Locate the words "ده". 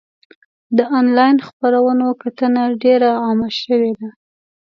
3.99-4.09